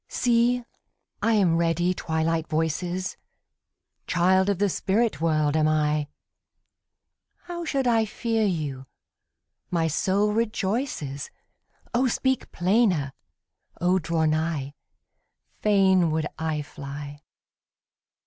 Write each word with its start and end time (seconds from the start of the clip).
See, 0.07 0.63
I 1.21 1.33
am 1.33 1.57
ready, 1.57 1.93
Twilight 1.93 2.47
voices! 2.47 3.17
Child 4.07 4.49
of 4.49 4.57
the 4.57 4.67
spirit 4.67 5.21
world 5.21 5.55
am 5.55 5.67
I; 5.67 6.07
How 7.43 7.65
should 7.65 7.85
I 7.85 8.05
fear 8.05 8.43
you? 8.43 8.87
my 9.69 9.87
soul 9.87 10.31
rejoices, 10.33 11.29
O 11.93 12.07
speak 12.07 12.51
plainer! 12.51 13.13
O 13.79 13.99
draw 13.99 14.25
nigh! 14.25 14.73
Fain 15.59 16.09
would 16.09 16.25
I 16.39 16.63
fly! 16.63 17.21